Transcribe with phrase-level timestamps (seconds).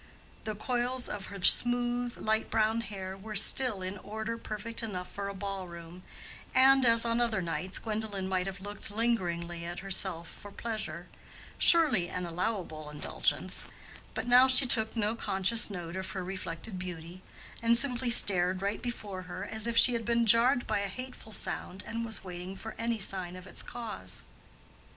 [0.45, 5.27] The coils of her smooth light brown hair were still in order perfect enough for
[5.29, 6.01] a ball room;
[6.55, 11.05] and as on other nights, Gwendolen might have looked lingeringly at herself for pleasure
[11.59, 13.65] (surely an allowable indulgence);
[14.15, 17.21] but now she took no conscious note of her reflected beauty,
[17.61, 21.31] and simply stared right before her as if she had been jarred by a hateful
[21.31, 24.23] sound and was waiting for any sign of its cause.